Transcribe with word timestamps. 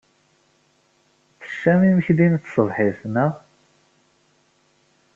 Teccam 1.41 1.81
imekli 1.89 2.27
n 2.31 2.35
tṣebḥit, 2.43 2.99
naɣ? 3.13 3.33